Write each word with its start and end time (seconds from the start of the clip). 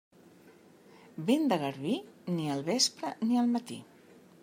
Vent 1.27 1.45
de 1.53 1.59
garbí? 1.65 1.99
Ni 2.39 2.51
al 2.57 2.67
vespre 2.73 3.15
ni 3.27 3.43
al 3.45 3.57
matí. 3.57 3.83